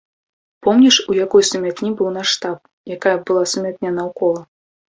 [0.67, 2.57] Помніш, у якой сумятні быў наш штаб,
[2.97, 4.41] якая была сумятня наўкола?